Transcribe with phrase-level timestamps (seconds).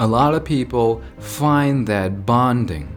[0.00, 2.88] A lot of people find that bonding,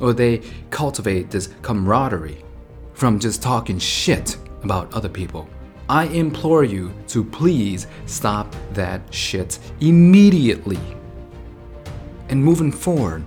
[0.00, 2.42] or they cultivate this camaraderie
[2.94, 5.46] from just talking shit about other people.
[5.86, 10.80] I implore you to please stop that shit immediately.
[12.30, 13.26] And moving forward,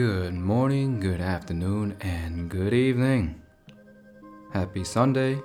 [0.00, 3.42] Good morning, good afternoon, and good evening.
[4.50, 5.42] Happy Sunday.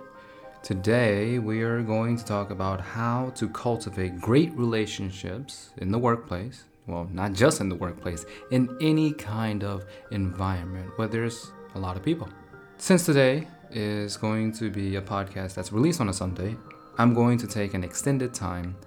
[0.63, 6.63] Today, we are going to talk about how to cultivate great relationships in the workplace.
[6.87, 11.97] Well, not just in the workplace, in any kind of environment where there's a lot
[11.97, 12.29] of people.
[12.77, 16.55] Since today is going to be a podcast that's released on a Sunday,
[16.97, 18.77] I'm going to take an extended time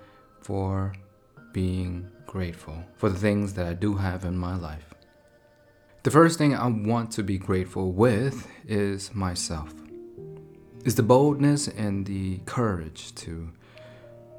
[0.40, 0.94] for
[1.52, 4.87] being grateful for the things that I do have in my life.
[6.08, 9.74] The first thing I want to be grateful with is myself.
[10.86, 13.50] Is the boldness and the courage to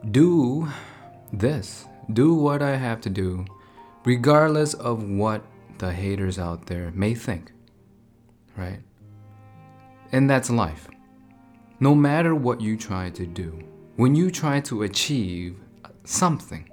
[0.10, 0.68] do
[1.32, 3.46] this, do what I have to do,
[4.04, 5.44] regardless of what
[5.78, 7.52] the haters out there may think.
[8.58, 8.80] Right?
[10.12, 10.88] And that's life.
[11.80, 13.60] No matter what you try to do,
[13.96, 15.56] when you try to achieve
[16.04, 16.68] something,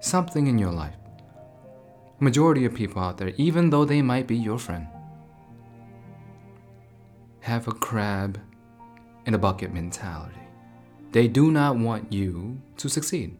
[0.00, 0.96] something in your life,
[2.22, 4.86] majority of people out there, even though they might be your friend,
[7.40, 8.40] have a crab
[9.26, 10.38] in a bucket mentality.
[11.10, 13.36] They do not want you to succeed.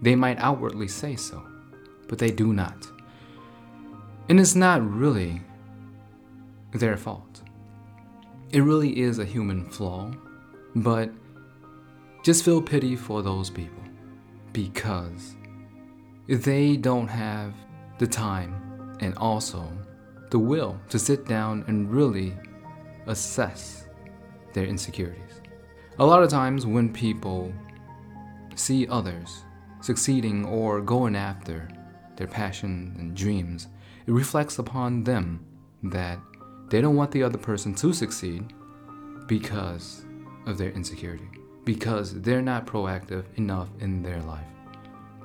[0.00, 1.46] They might outwardly say so,
[2.08, 2.86] but they do not.
[4.30, 5.42] And it's not really
[6.72, 7.42] their fault.
[8.50, 10.10] It really is a human flaw,
[10.74, 11.10] but
[12.22, 13.82] just feel pity for those people
[14.52, 15.36] because
[16.26, 17.52] they don't have
[18.00, 19.70] the time, and also
[20.30, 22.34] the will to sit down and really
[23.06, 23.88] assess
[24.54, 25.42] their insecurities.
[25.98, 27.52] A lot of times, when people
[28.54, 29.44] see others
[29.82, 31.68] succeeding or going after
[32.16, 33.68] their passion and dreams,
[34.06, 35.44] it reflects upon them
[35.82, 36.18] that
[36.70, 38.54] they don't want the other person to succeed
[39.26, 40.06] because
[40.46, 41.28] of their insecurity,
[41.64, 44.46] because they're not proactive enough in their life.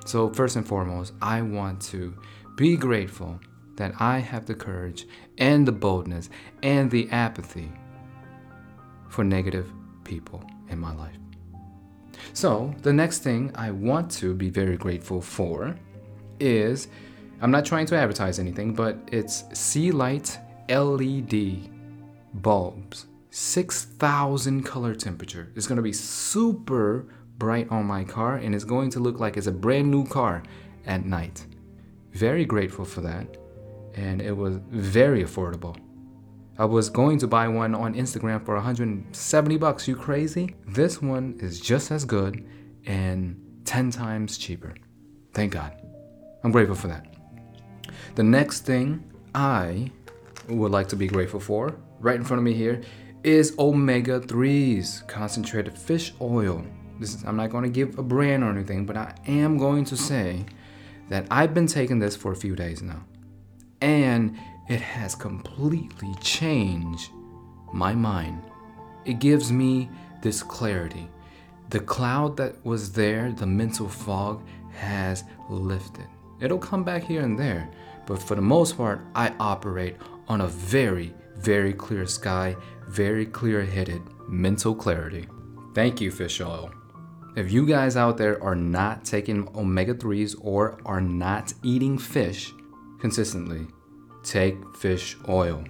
[0.04, 2.14] So, first and foremost, I want to
[2.56, 3.38] be grateful
[3.76, 5.06] that I have the courage
[5.38, 6.30] and the boldness
[6.62, 7.70] and the apathy
[9.08, 9.70] for negative
[10.04, 11.16] people in my life.
[12.32, 15.76] So, the next thing I want to be very grateful for
[16.40, 16.88] is
[17.40, 20.38] I'm not trying to advertise anything, but it's Sealight
[20.68, 21.70] LED
[22.42, 23.06] bulbs.
[23.30, 25.52] 6,000 color temperature.
[25.54, 27.06] It's going to be super
[27.38, 30.42] bright on my car and it's going to look like it's a brand new car
[30.86, 31.44] at night.
[32.16, 33.36] Very grateful for that.
[33.94, 35.76] And it was very affordable.
[36.58, 39.86] I was going to buy one on Instagram for 170 bucks.
[39.86, 40.56] You crazy?
[40.66, 42.48] This one is just as good
[42.86, 44.74] and 10 times cheaper.
[45.34, 45.76] Thank God.
[46.42, 47.06] I'm grateful for that.
[48.14, 49.90] The next thing I
[50.48, 52.80] would like to be grateful for, right in front of me here,
[53.24, 56.64] is omega 3s, concentrated fish oil.
[56.98, 59.84] This is, I'm not going to give a brand or anything, but I am going
[59.84, 60.46] to say
[61.08, 63.04] that I've been taking this for a few days now.
[63.80, 64.36] And
[64.68, 67.10] it has completely changed
[67.72, 68.42] my mind.
[69.04, 69.88] It gives me
[70.22, 71.08] this clarity.
[71.70, 76.06] The cloud that was there, the mental fog, has lifted.
[76.40, 77.68] It'll come back here and there,
[78.06, 79.96] but for the most part, I operate
[80.28, 82.56] on a very, very clear sky,
[82.88, 85.28] very clear headed mental clarity.
[85.74, 86.72] Thank you, fish oil.
[87.36, 92.50] If you guys out there are not taking omega 3s or are not eating fish
[92.98, 93.66] consistently,
[94.22, 95.62] take fish oil.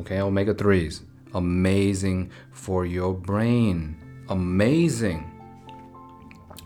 [0.00, 1.02] Okay, omega 3s.
[1.34, 3.96] Amazing for your brain.
[4.30, 5.30] Amazing.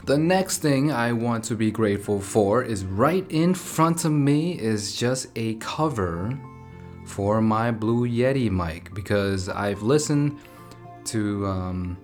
[0.07, 4.59] The next thing I want to be grateful for is right in front of me
[4.59, 6.33] is just a cover
[7.05, 10.39] for my Blue Yeti mic because I've listened
[11.07, 11.99] to um,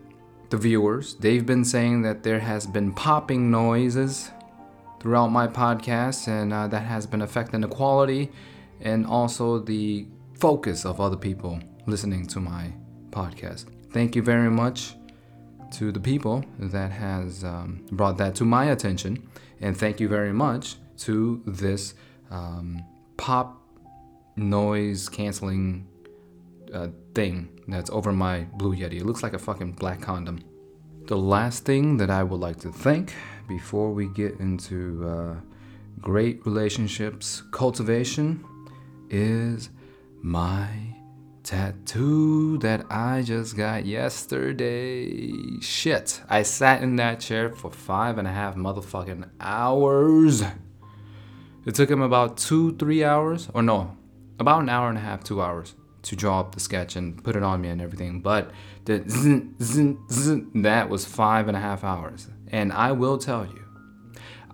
[0.53, 1.15] the viewers.
[1.15, 4.31] They've been saying that there has been popping noises
[5.01, 8.31] throughout my podcast, and uh, that has been affecting the quality
[8.83, 10.07] and also the
[10.39, 12.71] focus of other people listening to my
[13.11, 13.65] podcast.
[13.93, 14.95] Thank you very much
[15.73, 19.27] to the people that has um, brought that to my attention,
[19.63, 21.95] and thank you very much to this
[22.31, 22.85] um,
[23.17, 23.59] pop
[24.37, 25.89] noise canceling
[26.73, 29.01] uh, thing that's over my Blue Yeti.
[29.01, 30.41] It looks like a fucking black condom.
[31.07, 33.13] The last thing that I would like to thank
[33.49, 35.35] before we get into uh,
[36.01, 38.45] great relationships cultivation
[39.11, 39.71] is
[40.21, 40.69] my
[41.43, 45.61] tattoo that I just got yesterday.
[45.61, 50.43] Shit, I sat in that chair for five and a half motherfucking hours.
[51.67, 53.97] It took him about two, three hours, or no,
[54.39, 57.37] about an hour and a half, two hours to draw up the sketch and put
[57.37, 58.21] it on me and everything.
[58.21, 58.51] But
[58.85, 62.29] the zzz, zzz, zzz, that was five and a half hours.
[62.49, 63.65] And I will tell you,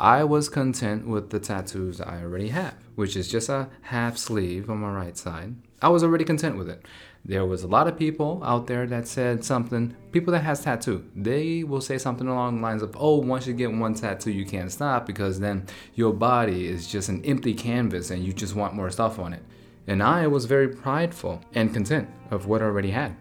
[0.00, 4.71] I was content with the tattoos I already have, which is just a half sleeve
[4.71, 5.56] on my right side.
[5.83, 6.87] I was already content with it.
[7.25, 11.05] There was a lot of people out there that said something, people that has tattoo,
[11.17, 14.47] they will say something along the lines of, oh, once you get one tattoo, you
[14.47, 18.75] can't stop because then your body is just an empty canvas and you just want
[18.75, 19.43] more stuff on it.
[19.88, 23.17] And I was very prideful and content of what I already had.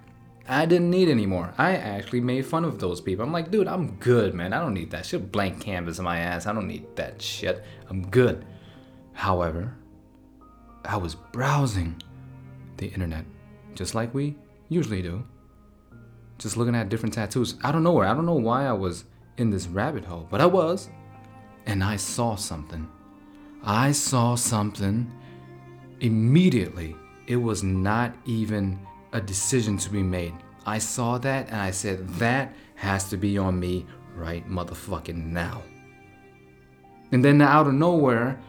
[0.49, 1.53] I didn't need any more.
[1.57, 3.25] I actually made fun of those people.
[3.25, 4.53] I'm like, dude, I'm good, man.
[4.53, 5.31] I don't need that shit.
[5.31, 6.45] Blank canvas in my ass.
[6.45, 7.63] I don't need that shit.
[7.89, 8.45] I'm good.
[9.13, 9.75] However,
[10.85, 12.01] I was browsing
[12.77, 13.25] the internet,
[13.73, 14.37] just like we
[14.69, 15.25] usually do.
[16.37, 17.55] Just looking at different tattoos.
[17.63, 18.07] I don't know where.
[18.07, 19.05] I don't know why I was
[19.37, 20.89] in this rabbit hole, but I was.
[21.65, 22.87] And I saw something.
[23.63, 25.11] I saw something
[25.99, 26.95] Immediately,
[27.25, 28.79] it was not even
[29.13, 30.33] a decision to be made.
[30.65, 33.85] I saw that and I said, that has to be on me
[34.15, 35.63] right motherfucking now.
[37.11, 38.39] And then out of nowhere,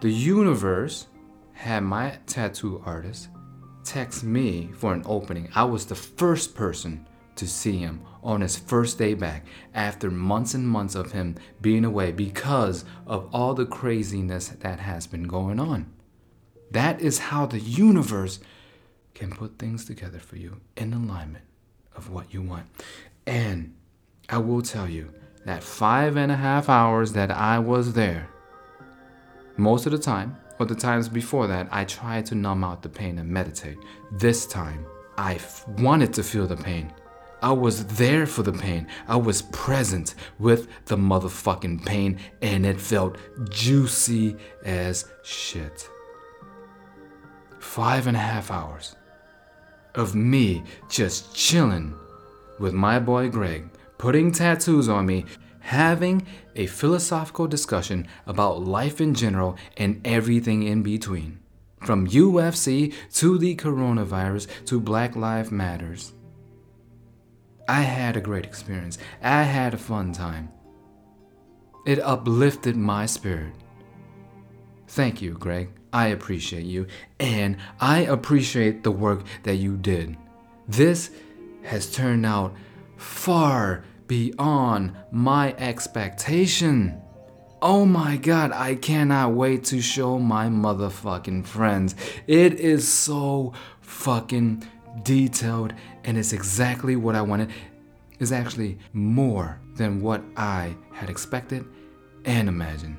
[0.00, 1.06] the universe
[1.52, 3.28] had my tattoo artist
[3.84, 5.48] text me for an opening.
[5.54, 7.06] I was the first person
[7.36, 11.84] to see him on his first day back after months and months of him being
[11.84, 15.92] away because of all the craziness that has been going on.
[16.70, 18.40] That is how the universe
[19.14, 21.44] can put things together for you in alignment
[21.96, 22.66] of what you want.
[23.26, 23.74] And
[24.28, 25.10] I will tell you
[25.44, 28.28] that five and a half hours that I was there,
[29.56, 32.88] most of the time, or the times before that, I tried to numb out the
[32.88, 33.78] pain and meditate.
[34.12, 34.86] This time,
[35.16, 36.92] I f- wanted to feel the pain.
[37.40, 38.88] I was there for the pain.
[39.06, 43.16] I was present with the motherfucking pain, and it felt
[43.50, 45.88] juicy as shit
[47.78, 48.96] five and a half hours
[49.94, 51.94] of me just chilling
[52.58, 55.24] with my boy Greg, putting tattoos on me,
[55.60, 56.26] having
[56.56, 61.38] a philosophical discussion about life in general and everything in between.
[61.86, 66.14] From UFC to the coronavirus to Black Lives Matters.
[67.68, 68.98] I had a great experience.
[69.22, 70.50] I had a fun time.
[71.86, 73.54] It uplifted my spirit.
[74.88, 75.77] Thank you, Greg.
[75.92, 76.86] I appreciate you,
[77.18, 80.16] and I appreciate the work that you did.
[80.66, 81.10] This
[81.62, 82.54] has turned out
[82.96, 87.00] far beyond my expectation.
[87.60, 91.94] Oh my god, I cannot wait to show my motherfucking friends.
[92.26, 94.66] It is so fucking
[95.02, 95.74] detailed
[96.04, 97.50] and it's exactly what I wanted.
[98.20, 101.64] It's actually more than what I had expected
[102.24, 102.96] and imagined.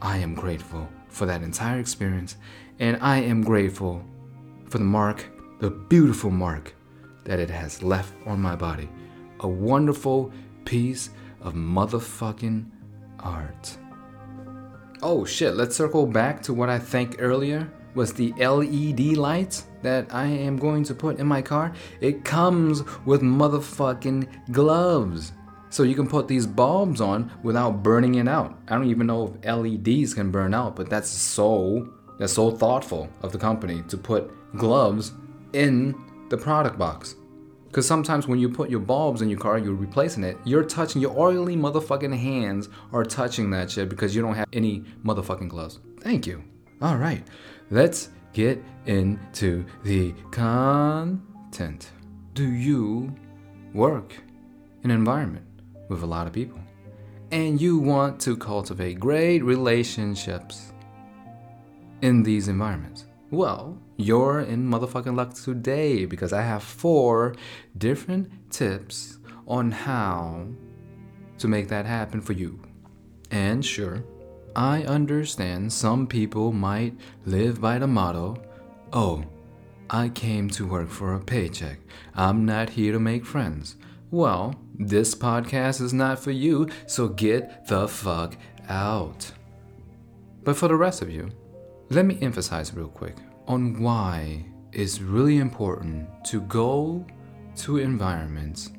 [0.00, 2.36] I am grateful for that entire experience,
[2.78, 4.04] and I am grateful
[4.68, 5.24] for the mark,
[5.60, 6.74] the beautiful mark
[7.24, 8.88] that it has left on my body.
[9.40, 10.32] A wonderful
[10.64, 11.10] piece
[11.40, 12.66] of motherfucking
[13.20, 13.76] art.
[15.02, 20.14] Oh shit, let's circle back to what I think earlier was the LED lights that
[20.14, 21.72] I am going to put in my car.
[22.00, 25.32] It comes with motherfucking gloves.
[25.72, 28.58] So you can put these bulbs on without burning it out.
[28.68, 33.08] I don't even know if LEDs can burn out, but that's so that's so thoughtful
[33.22, 35.12] of the company to put gloves
[35.54, 35.94] in
[36.28, 37.16] the product box.
[37.68, 41.00] Because sometimes when you put your bulbs in your car, you're replacing it, you're touching
[41.00, 45.78] your oily motherfucking hands are touching that shit because you don't have any motherfucking gloves.
[46.00, 46.44] Thank you.
[46.82, 47.26] All right,
[47.70, 51.92] let's get into the content.
[52.34, 53.16] Do you
[53.72, 54.12] work
[54.84, 55.46] in an environment
[55.92, 56.58] with a lot of people.
[57.30, 60.72] And you want to cultivate great relationships
[62.02, 63.06] in these environments.
[63.30, 67.34] Well, you're in motherfucking luck today because I have four
[67.78, 70.46] different tips on how
[71.38, 72.60] to make that happen for you.
[73.30, 74.04] And sure,
[74.54, 76.94] I understand some people might
[77.24, 78.36] live by the motto
[78.92, 79.24] oh,
[79.88, 81.78] I came to work for a paycheck.
[82.14, 83.76] I'm not here to make friends.
[84.10, 84.54] Well,
[84.86, 88.36] this podcast is not for you, so get the fuck
[88.68, 89.32] out.
[90.44, 91.30] But for the rest of you,
[91.90, 97.04] let me emphasize real quick on why it's really important to go
[97.56, 98.70] to environments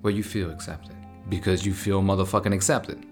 [0.00, 0.96] where you feel accepted
[1.28, 3.04] because you feel motherfucking accepted.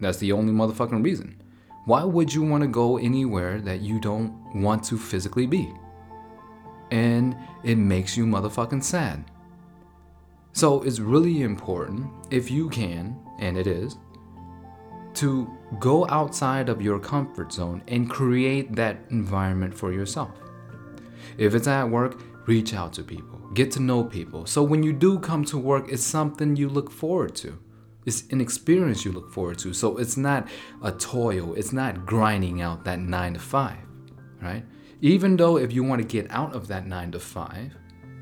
[0.00, 1.40] That's the only motherfucking reason.
[1.84, 5.72] Why would you want to go anywhere that you don't want to physically be?
[6.90, 9.24] And it makes you motherfucking sad.
[10.52, 13.96] So it's really important, if you can, and it is,
[15.14, 20.30] to go outside of your comfort zone and create that environment for yourself.
[21.36, 24.46] If it's at work, reach out to people, get to know people.
[24.46, 27.58] So when you do come to work, it's something you look forward to.
[28.06, 29.74] It's an experience you look forward to.
[29.74, 30.48] So it's not
[30.82, 33.76] a toil, it's not grinding out that nine to five,
[34.40, 34.64] right?
[35.00, 37.74] Even though if you want to get out of that nine to five,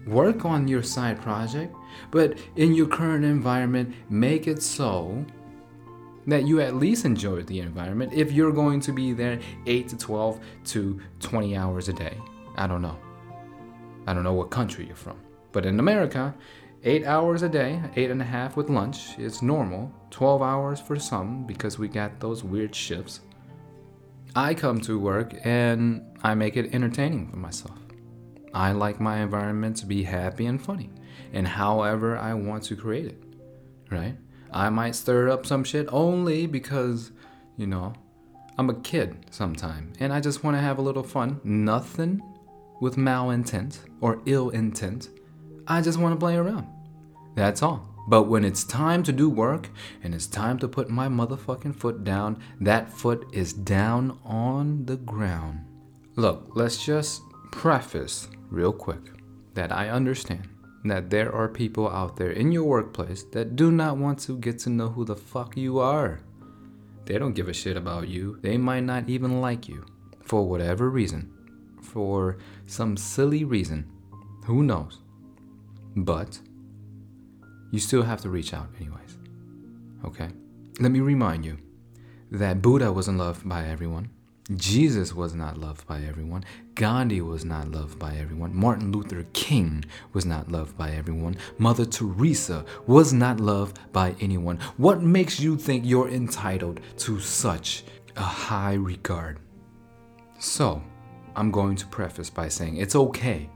[0.06, 1.75] work on your side project,
[2.10, 5.24] but in your current environment, make it so
[6.26, 9.96] that you at least enjoy the environment if you're going to be there 8 to
[9.96, 12.16] 12 to 20 hours a day.
[12.56, 12.98] I don't know.
[14.06, 15.18] I don't know what country you're from.
[15.52, 16.34] But in America,
[16.84, 19.92] eight hours a day, eight and a half with lunch, is normal.
[20.10, 23.20] 12 hours for some because we got those weird shifts.
[24.34, 27.78] I come to work and I make it entertaining for myself.
[28.52, 30.90] I like my environment to be happy and funny,
[31.32, 33.22] and however I want to create it,
[33.90, 34.16] right?
[34.52, 37.12] I might stir up some shit only because,
[37.56, 37.94] you know,
[38.58, 41.40] I'm a kid sometime and I just want to have a little fun.
[41.44, 42.22] Nothing
[42.80, 45.10] with malintent or ill intent.
[45.66, 46.66] I just want to play around.
[47.34, 47.92] That's all.
[48.08, 49.68] But when it's time to do work
[50.02, 54.96] and it's time to put my motherfucking foot down, that foot is down on the
[54.96, 55.64] ground.
[56.14, 57.20] Look, let's just
[57.50, 59.00] preface real quick
[59.54, 60.48] that I understand
[60.88, 64.58] that there are people out there in your workplace that do not want to get
[64.60, 66.20] to know who the fuck you are.
[67.04, 68.38] They don't give a shit about you.
[68.42, 69.86] They might not even like you
[70.22, 71.32] for whatever reason,
[71.80, 73.90] for some silly reason.
[74.44, 75.00] Who knows?
[75.94, 76.40] But
[77.70, 79.18] you still have to reach out, anyways.
[80.04, 80.28] Okay?
[80.80, 81.58] Let me remind you
[82.30, 84.10] that Buddha wasn't loved by everyone.
[84.54, 86.44] Jesus was not loved by everyone.
[86.76, 88.54] Gandhi was not loved by everyone.
[88.54, 91.36] Martin Luther King was not loved by everyone.
[91.58, 94.60] Mother Teresa was not loved by anyone.
[94.76, 97.82] What makes you think you're entitled to such
[98.16, 99.40] a high regard?
[100.38, 100.80] So,
[101.34, 103.50] I'm going to preface by saying it's okay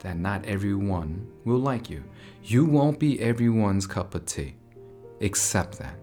[0.00, 2.02] that not everyone will like you.
[2.42, 4.56] You won't be everyone's cup of tea.
[5.20, 6.01] Accept that.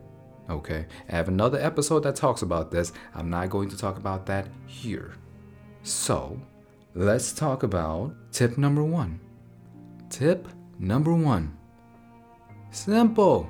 [0.50, 2.91] Okay, I have another episode that talks about this.
[3.13, 5.13] I'm not going to talk about that here.
[5.84, 6.39] So,
[6.96, 9.20] let's talk about tip number one.
[10.10, 10.48] Tip
[10.79, 11.56] number one
[12.72, 13.50] simple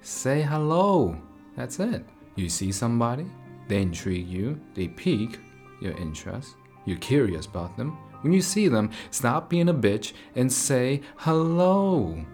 [0.00, 1.16] say hello.
[1.56, 2.04] That's it.
[2.36, 3.26] You see somebody,
[3.68, 5.38] they intrigue you, they pique
[5.80, 7.98] your interest, you're curious about them.
[8.22, 12.24] When you see them, stop being a bitch and say hello.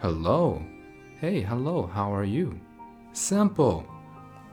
[0.00, 0.62] Hello.
[1.20, 2.58] Hey, hello, how are you?
[3.14, 3.86] Simple.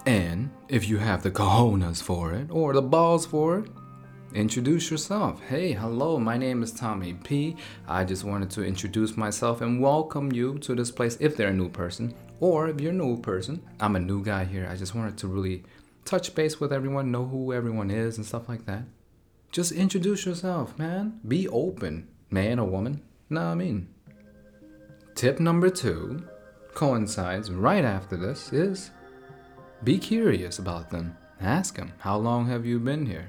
[0.05, 3.71] And if you have the cojones for it or the balls for it,
[4.33, 5.41] introduce yourself.
[5.43, 7.55] Hey, hello, my name is Tommy P.
[7.87, 11.53] I just wanted to introduce myself and welcome you to this place if they're a
[11.53, 12.13] new person.
[12.41, 14.67] Or if you're a new person, I'm a new guy here.
[14.69, 15.63] I just wanted to really
[16.03, 18.83] touch base with everyone, know who everyone is and stuff like that.
[19.53, 21.21] Just introduce yourself, man.
[21.25, 23.03] Be open, man or woman.
[23.29, 23.87] Know I mean?
[25.15, 26.27] Tip number two
[26.79, 28.91] coincides right after this is
[29.83, 31.13] be curious about them.
[31.41, 33.27] Ask them, how long have you been here?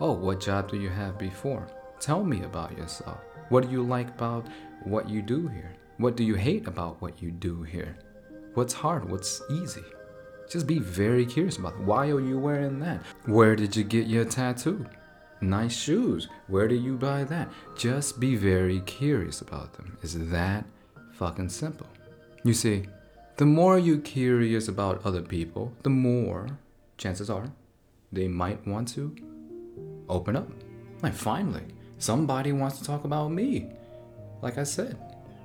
[0.00, 1.66] Oh, what job do you have before?
[1.98, 3.18] Tell me about yourself.
[3.48, 4.46] What do you like about
[4.84, 5.72] what you do here?
[5.96, 7.98] What do you hate about what you do here?
[8.54, 9.10] What's hard?
[9.10, 9.82] What's easy?
[10.48, 11.80] Just be very curious about it.
[11.80, 13.02] why are you wearing that?
[13.24, 14.86] Where did you get your tattoo?
[15.40, 16.28] Nice shoes.
[16.46, 17.48] Where did you buy that?
[17.76, 19.98] Just be very curious about them.
[20.02, 20.64] Is that
[21.14, 21.88] fucking simple?
[22.46, 22.84] You see,
[23.38, 26.46] the more you're curious about other people, the more
[26.96, 27.50] chances are
[28.12, 29.16] they might want to
[30.08, 30.48] open up.
[31.02, 31.64] Like, finally,
[31.98, 33.72] somebody wants to talk about me.
[34.42, 34.96] Like I said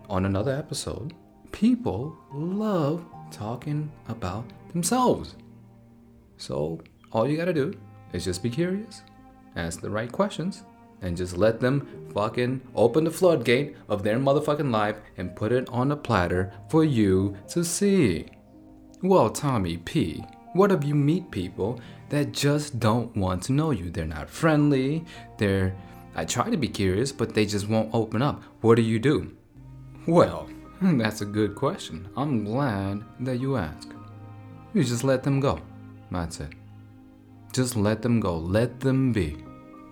[0.09, 1.15] on another episode,
[1.51, 5.37] people love talking about themselves.
[6.37, 6.81] So,
[7.11, 7.73] all you gotta do
[8.13, 9.01] is just be curious,
[9.55, 10.65] ask the right questions,
[11.01, 15.67] and just let them fucking open the floodgate of their motherfucking life and put it
[15.69, 18.25] on a platter for you to see.
[19.01, 21.79] Well, Tommy P, what if you meet people
[22.09, 23.89] that just don't want to know you?
[23.89, 25.05] They're not friendly,
[25.37, 25.75] they're.
[26.13, 28.43] I try to be curious, but they just won't open up.
[28.59, 29.35] What do you do?
[30.05, 30.49] Well,
[30.81, 32.09] that's a good question.
[32.17, 33.87] I'm glad that you ask.
[34.73, 35.59] You just let them go.
[36.11, 36.51] That's it.
[37.53, 38.37] Just let them go.
[38.37, 39.37] Let them be.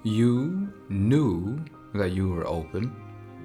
[0.04, 1.64] You knew
[1.94, 2.94] that you were open.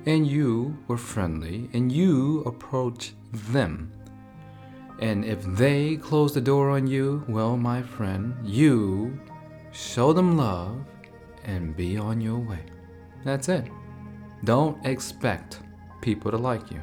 [0.06, 3.90] and you were friendly and you approached them.
[5.00, 9.18] And if they close the door on you, well, my friend, you
[9.72, 10.84] show them love
[11.44, 12.60] and be on your way.
[13.24, 13.64] That's it.
[14.44, 15.60] Don't expect
[16.02, 16.82] people to like you.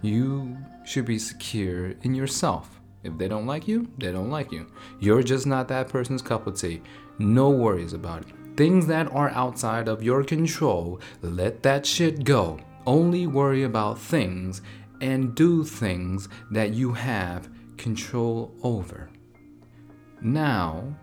[0.00, 2.80] You should be secure in yourself.
[3.04, 4.66] If they don't like you, they don't like you.
[4.98, 6.82] You're just not that person's cup of tea.
[7.18, 8.34] No worries about it.
[8.56, 12.58] Things that are outside of your control, let that shit go.
[12.86, 14.62] Only worry about things
[15.00, 19.10] and do things that you have control over.
[20.20, 20.96] Now,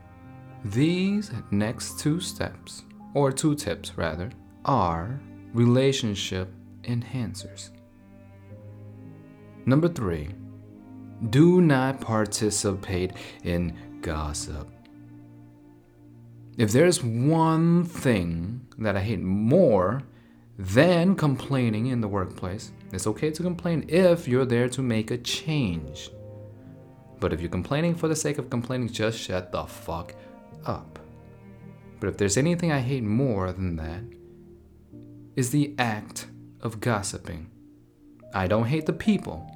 [0.65, 4.31] these next two steps, or two tips rather,
[4.65, 5.20] are
[5.53, 6.50] relationship
[6.84, 7.70] enhancers.
[9.65, 10.29] Number three,
[11.30, 13.13] do not participate
[13.44, 14.70] in gossip.
[16.58, 20.04] If there's one thing that I hate more
[20.58, 25.18] than complaining in the workplace, it's okay to complain if you're there to make a
[25.18, 26.10] change.
[27.20, 30.16] But if you're complaining for the sake of complaining, just shut the fuck
[30.66, 31.00] up.
[32.00, 34.01] But if there's anything I hate more than that,
[35.36, 36.28] is the act
[36.60, 37.50] of gossiping.
[38.34, 39.50] I don't hate the people.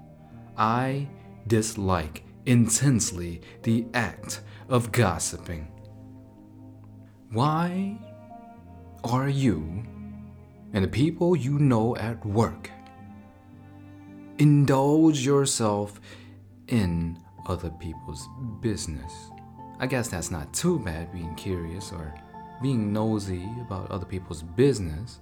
[0.58, 1.08] I
[1.48, 5.68] dislike intensely the act of gossiping.
[7.32, 7.98] Why
[9.04, 9.84] are you
[10.74, 12.70] and the people you know at work
[14.38, 16.00] indulge yourself
[16.68, 18.28] in other people's
[18.62, 19.14] business?
[19.80, 22.14] I guess that's not too bad being curious or
[22.62, 25.20] being nosy about other people's business.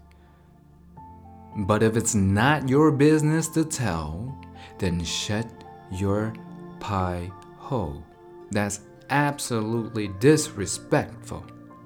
[1.55, 4.37] But if it's not your business to tell,
[4.77, 5.62] then shut
[5.93, 6.33] your
[6.79, 8.03] pie hole.
[8.51, 11.45] That's absolutely disrespectful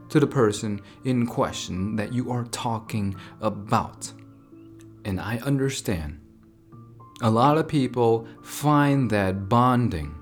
[0.10, 4.12] to the person in question that you are talking about.
[5.06, 6.20] And I understand.
[7.22, 10.16] A lot of people find that bonding,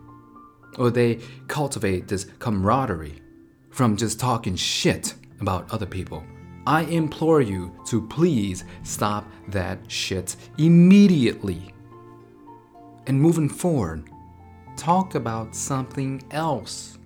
[0.77, 3.21] or they cultivate this camaraderie
[3.69, 6.23] from just talking shit about other people.
[6.65, 11.74] I implore you to please stop that shit immediately.
[13.07, 14.09] And moving forward,
[14.77, 16.97] talk about something else.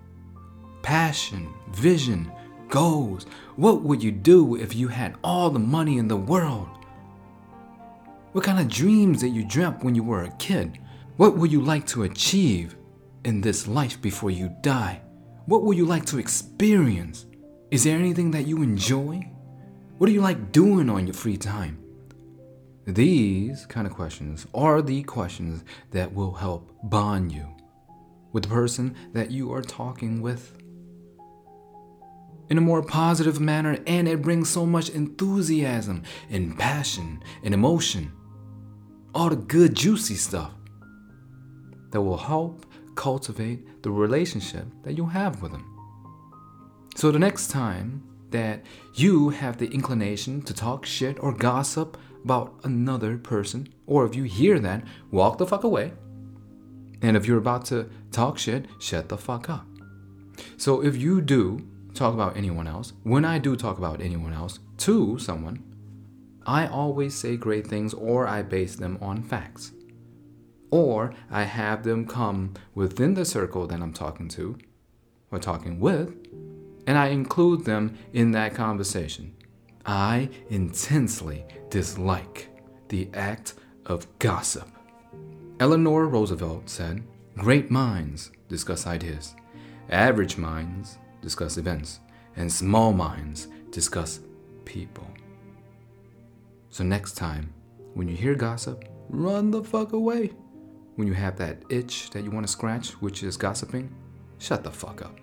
[0.82, 2.32] Passion, vision,
[2.70, 3.26] goals.
[3.58, 6.70] What would you do if you had all the money in the world?
[8.32, 10.80] What kind of dreams did you dreamt when you were a kid?
[11.18, 12.78] What would you like to achieve
[13.26, 15.02] in this life before you die?
[15.48, 17.26] What would you like to experience?
[17.72, 19.28] Is there anything that you enjoy?
[19.98, 21.84] What do you like doing on your free time?
[22.94, 27.46] These kind of questions are the questions that will help bond you
[28.32, 30.58] with the person that you are talking with
[32.50, 38.12] in a more positive manner, and it brings so much enthusiasm and passion and emotion.
[39.14, 40.54] All the good, juicy stuff
[41.92, 45.66] that will help cultivate the relationship that you have with them.
[46.96, 48.64] So the next time that
[48.96, 54.24] you have the inclination to talk shit or gossip about another person, or if you
[54.24, 55.94] hear that, walk the fuck away.
[57.02, 59.66] And if you're about to talk shit, shut the fuck up.
[60.58, 64.60] So if you do talk about anyone else, when I do talk about anyone else
[64.80, 65.64] to someone,
[66.46, 69.72] I always say great things or I base them on facts.
[70.72, 74.58] Or I have them come within the circle that I'm talking to
[75.32, 76.16] or talking with
[76.90, 79.36] and I include them in that conversation.
[79.86, 82.50] I intensely dislike
[82.90, 84.68] the act of gossip.
[85.60, 87.04] Eleanor Roosevelt said,
[87.38, 89.36] Great minds discuss ideas,
[89.90, 92.00] average minds discuss events,
[92.36, 94.20] and small minds discuss
[94.66, 95.08] people.
[96.70, 97.54] So, next time,
[97.94, 100.32] when you hear gossip, run the fuck away.
[100.96, 103.94] When you have that itch that you want to scratch, which is gossiping,
[104.38, 105.20] shut the fuck up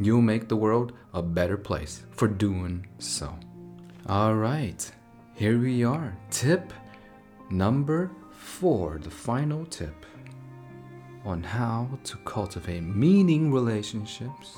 [0.00, 3.34] you'll make the world a better place for doing so.
[4.08, 4.90] All right,
[5.34, 6.16] here we are.
[6.30, 6.72] Tip
[7.50, 10.06] number four, the final tip
[11.26, 14.56] on how to cultivate meaning relationships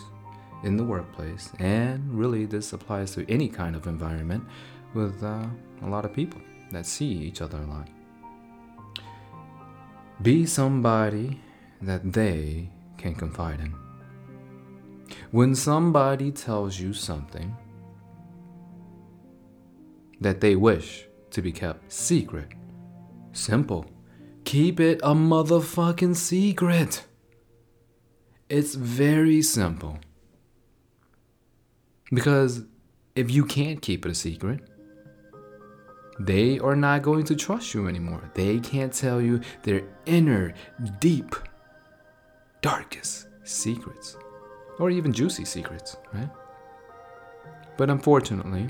[0.63, 1.51] in the workplace.
[1.59, 4.45] And really, this applies to any kind of environment
[4.95, 5.45] with uh,
[5.83, 7.89] a lot of people that see each other a lot.
[10.23, 11.41] Be somebody
[11.83, 13.75] that they can confide in.
[15.33, 17.57] When somebody tells you something
[20.21, 22.49] that they wish to be kept secret,
[23.33, 23.87] simple.
[24.45, 27.05] Keep it a motherfucking secret.
[28.49, 29.99] It's very simple.
[32.13, 32.65] Because
[33.15, 34.61] if you can't keep it a secret,
[36.19, 38.31] they are not going to trust you anymore.
[38.35, 40.53] They can't tell you their inner,
[40.99, 41.35] deep,
[42.61, 44.17] darkest secrets,
[44.79, 46.29] or even juicy secrets, right?
[47.79, 48.69] But unfortunately,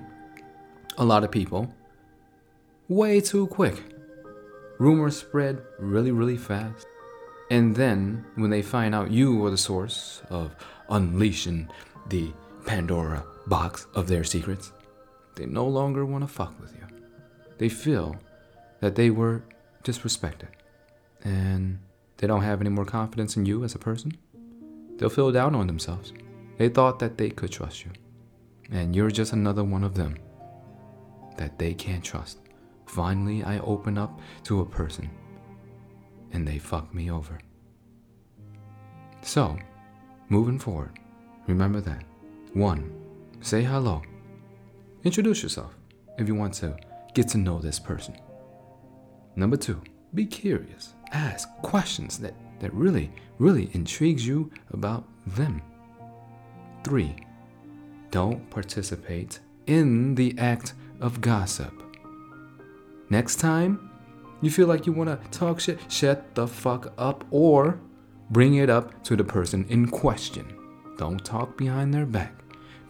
[1.01, 1.75] a lot of people,
[2.89, 3.83] way too quick.
[4.79, 6.87] Rumors spread really, really fast.
[7.51, 10.55] And then, when they find out you are the source of
[10.91, 11.69] unleashing
[12.11, 12.31] the
[12.67, 14.73] Pandora box of their secrets,
[15.37, 16.87] they no longer want to fuck with you.
[17.57, 18.17] They feel
[18.81, 19.43] that they were
[19.83, 20.49] disrespected
[21.25, 21.79] and
[22.19, 24.13] they don't have any more confidence in you as a person.
[24.99, 26.13] They'll feel down on themselves.
[26.59, 27.91] They thought that they could trust you,
[28.71, 30.17] and you're just another one of them
[31.41, 32.39] that they can't trust.
[32.85, 35.09] Finally, I open up to a person
[36.33, 37.39] and they fuck me over.
[39.23, 39.57] So,
[40.29, 40.99] moving forward,
[41.47, 42.05] remember that.
[42.53, 42.93] One,
[43.41, 44.03] say hello.
[45.03, 45.75] Introduce yourself
[46.19, 46.77] if you want to
[47.15, 48.19] get to know this person.
[49.35, 49.81] Number two,
[50.13, 50.93] be curious.
[51.13, 55.63] Ask questions that, that really, really intrigues you about them.
[56.85, 57.17] Three,
[58.11, 61.73] don't participate in the act of gossip.
[63.09, 63.91] Next time
[64.41, 67.79] you feel like you want to talk shit, shut the fuck up or
[68.31, 70.57] bring it up to the person in question.
[70.97, 72.35] Don't talk behind their back.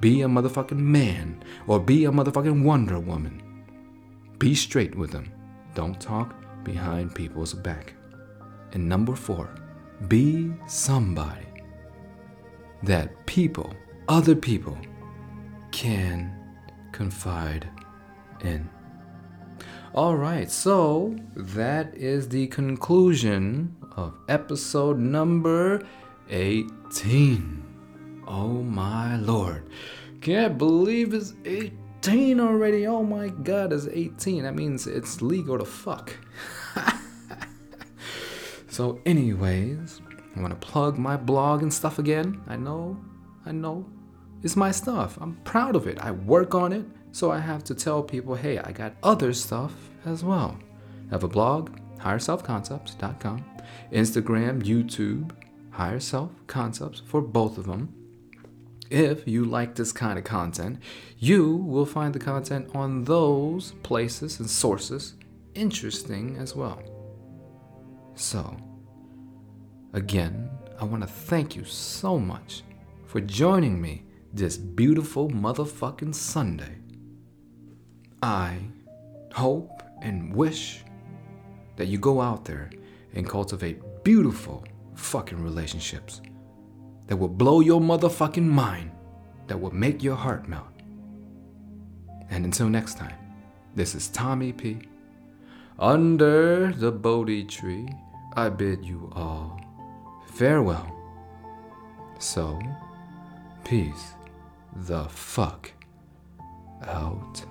[0.01, 3.43] Be a motherfucking man or be a motherfucking Wonder Woman.
[4.39, 5.31] Be straight with them.
[5.75, 7.95] Don't talk behind people's back.
[8.73, 9.51] And number four,
[10.09, 11.47] be somebody
[12.83, 13.75] that people,
[14.09, 14.79] other people,
[15.73, 16.35] can
[16.93, 17.69] confide
[18.43, 18.69] in.
[19.93, 25.83] All right, so that is the conclusion of episode number
[26.29, 27.61] 18.
[28.29, 29.69] Oh my lord.
[30.21, 32.87] Can't believe it's 18 already.
[32.87, 34.45] Oh my god, it's 18.
[34.45, 36.15] That means it's legal to fuck.
[38.69, 40.01] so, anyways,
[40.37, 42.41] I want to plug my blog and stuff again.
[42.47, 42.97] I know,
[43.45, 43.87] I know.
[44.43, 45.19] It's my stuff.
[45.21, 45.99] I'm proud of it.
[46.01, 46.87] I work on it.
[47.13, 49.73] So I have to tell people, hey, I got other stuff
[50.05, 50.59] as well.
[51.09, 53.45] I have a blog, higherselfconcepts.com,
[53.93, 55.33] Instagram, YouTube,
[55.71, 57.95] Higher Self Concepts for both of them.
[58.91, 60.81] If you like this kind of content,
[61.19, 65.15] you will find the content on those places and sources
[65.55, 66.83] interesting as well.
[68.15, 68.57] So,
[69.93, 72.63] again, I want to thank you so much
[73.07, 76.80] for joining me this beautiful motherfucking Sunday.
[78.23, 78.59] I
[79.33, 80.85] hope and wish
[81.77, 82.71] that you go out there
[83.15, 86.21] and cultivate beautiful fucking relationships
[87.07, 88.91] that will blow your motherfucking mind,
[89.47, 90.67] that will make your heart melt.
[92.31, 93.17] And until next time,
[93.75, 94.79] this is Tommy P.
[95.79, 97.89] Under the Bodhi tree,
[98.37, 99.61] I bid you all
[100.27, 100.95] farewell.
[102.19, 102.59] So,
[103.65, 104.13] peace
[104.77, 105.73] the fuck
[106.87, 107.45] out.